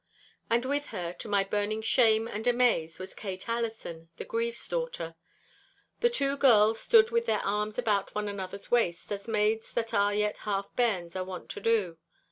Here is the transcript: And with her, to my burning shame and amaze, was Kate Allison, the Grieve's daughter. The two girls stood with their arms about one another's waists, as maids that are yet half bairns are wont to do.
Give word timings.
And 0.49 0.65
with 0.65 0.87
her, 0.87 1.13
to 1.19 1.27
my 1.27 1.43
burning 1.43 1.83
shame 1.83 2.27
and 2.27 2.47
amaze, 2.47 2.97
was 2.97 3.13
Kate 3.13 3.47
Allison, 3.47 4.09
the 4.17 4.25
Grieve's 4.25 4.67
daughter. 4.67 5.13
The 5.99 6.09
two 6.09 6.37
girls 6.37 6.79
stood 6.79 7.11
with 7.11 7.27
their 7.27 7.45
arms 7.45 7.77
about 7.77 8.15
one 8.15 8.27
another's 8.27 8.71
waists, 8.71 9.11
as 9.11 9.27
maids 9.27 9.71
that 9.73 9.93
are 9.93 10.11
yet 10.15 10.39
half 10.39 10.75
bairns 10.75 11.15
are 11.15 11.23
wont 11.23 11.49
to 11.49 11.59
do. 11.59 11.97